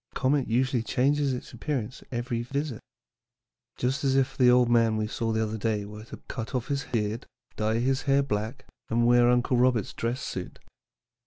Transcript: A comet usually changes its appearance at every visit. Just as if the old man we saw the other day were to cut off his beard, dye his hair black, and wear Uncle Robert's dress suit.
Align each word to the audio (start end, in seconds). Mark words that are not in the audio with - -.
A 0.13 0.15
comet 0.15 0.47
usually 0.47 0.81
changes 0.81 1.31
its 1.31 1.53
appearance 1.53 2.01
at 2.01 2.07
every 2.11 2.41
visit. 2.41 2.81
Just 3.77 4.03
as 4.03 4.15
if 4.15 4.35
the 4.35 4.49
old 4.49 4.67
man 4.67 4.97
we 4.97 5.05
saw 5.05 5.31
the 5.31 5.43
other 5.43 5.59
day 5.59 5.85
were 5.85 6.05
to 6.05 6.17
cut 6.27 6.55
off 6.55 6.69
his 6.69 6.85
beard, 6.85 7.27
dye 7.55 7.77
his 7.77 8.01
hair 8.09 8.23
black, 8.23 8.65
and 8.89 9.05
wear 9.05 9.29
Uncle 9.29 9.57
Robert's 9.57 9.93
dress 9.93 10.19
suit. 10.21 10.57